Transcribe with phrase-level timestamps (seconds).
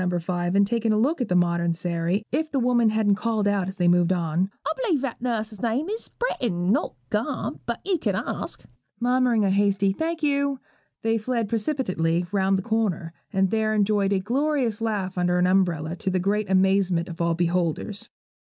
[0.09, 3.67] 5, and taken a look at the modern Sairy, if the woman hadn't called out
[3.67, 7.99] as they moved on 'I b'lieve that nuss's name is Britiain, not Gamp; but you
[7.99, 8.63] can ask.'
[8.99, 10.59] Murmuring a hasty 'thank you,'
[11.03, 15.95] they fled precipitately round the corner, and there enjoyed a glorious laugh under an umbrella,
[15.97, 18.09] to the great amazement of all beholders.